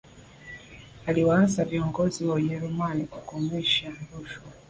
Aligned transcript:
aliwahasa 1.05 1.65
viongozi 1.65 2.25
wa 2.25 2.35
ujerumani 2.35 3.05
kukomesha 3.05 3.89
rushwa 4.13 4.47